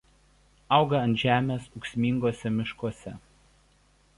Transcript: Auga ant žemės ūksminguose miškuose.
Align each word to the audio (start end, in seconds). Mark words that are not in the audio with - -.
Auga 0.77 1.01
ant 1.07 1.19
žemės 1.23 1.67
ūksminguose 1.81 2.53
miškuose. 2.57 3.15